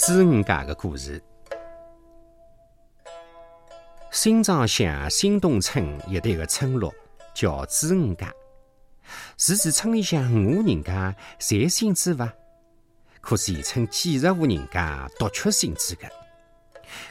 [0.00, 1.20] 朱五家的故事。
[4.12, 6.94] 新庄乡新东村一带个村落
[7.34, 8.32] 叫朱五家，
[9.36, 12.32] 是指村里向五户人家侪姓朱伐？
[13.20, 16.08] 可是一村几十户人家独缺姓朱个。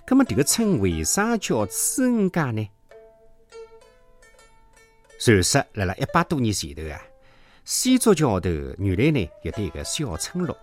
[0.07, 2.69] 那么这个村为啥叫朱五家呢？
[5.19, 7.01] 传说辣辣一百多年前头啊，
[7.65, 10.57] 西竹桥头原来呢有一个小村落，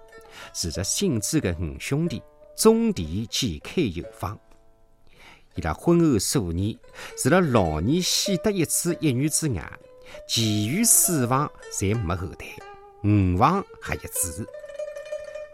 [0.52, 2.22] 住着姓朱的五兄弟，
[2.56, 4.38] 种地兼开油坊。
[5.56, 6.76] 伊拉婚后数年，
[7.16, 9.78] 除了老年喜得一子一女之外，
[10.28, 12.46] 其余四房侪没后代，
[13.04, 14.46] 五房还一子。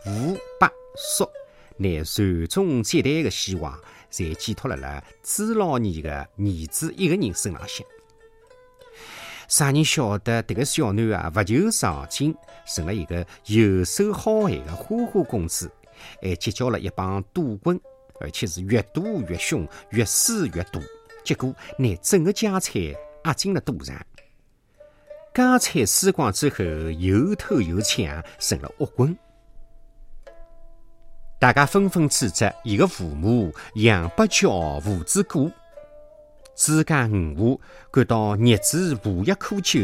[0.06, 1.28] 吴、伯、叔
[1.76, 3.78] 乃传宗接代的希望，
[4.10, 7.86] 侪寄托辣辣朱老二的儿子一个人身浪向。
[9.50, 12.32] 啥人晓得迭个小囡啊，不求上进，
[12.64, 15.68] 成了一个游手好闲的花花公子，
[16.22, 17.78] 还结交了一帮赌棍。
[18.20, 20.80] 而且是越赌越凶，越输越多，
[21.24, 22.80] 结果拿整个家产
[23.24, 23.96] 压进了赌场。
[25.34, 26.62] 家产输光之后，
[26.98, 29.16] 又偷又抢，成了恶棍。
[31.40, 35.50] 大家纷纷指责伊个父母养不教，父之过。
[36.60, 39.80] 自家五户感到日子无药可救。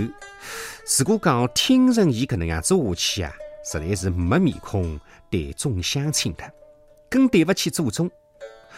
[0.99, 3.33] 如果讲听任伊搿能样子下去啊，
[3.65, 6.45] 实在是没面孔对众乡亲的，
[7.09, 8.11] 更对勿起祖宗。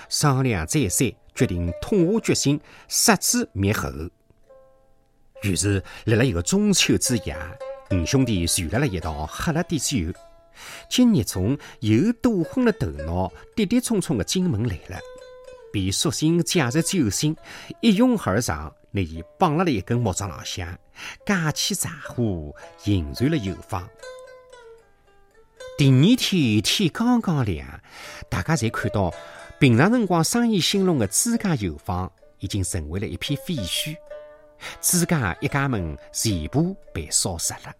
[0.08, 3.90] 商量再三，决定痛下决心杀之灭口。
[5.42, 7.36] 于是，辣辣一个中秋之夜，
[7.90, 9.96] 五兄弟聚辣了一道，喝了点酒。
[10.88, 15.00] 今日中又赌昏了头脑，跌跌冲冲的进门来了，
[15.72, 17.36] 便索性借着酒兴，
[17.80, 20.78] 一拥而上，拿伊绑了了一根木桩浪向，
[21.24, 23.88] 架起柴火，引入了油坊。
[25.76, 27.80] 第二天天刚刚亮，
[28.28, 29.12] 大家才看到。
[29.60, 33.96] 平常辰光生意兴隆的朱家油坊已经成为了一片废墟，
[34.80, 37.74] 朱家一家门全部被烧杀了。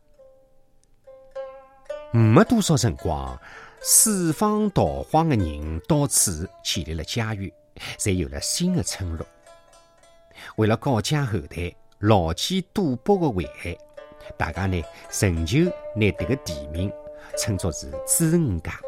[2.10, 3.41] 没多少辰光，
[3.81, 7.48] 四方逃荒的人到此建立了家园，
[7.97, 9.27] 才有了新的村落。
[10.56, 13.77] 为了告诫后代牢记赌博的危害，
[14.37, 14.83] 大家呢
[15.21, 16.93] 仍旧拿这个地名
[17.39, 18.88] 称作是朱五家。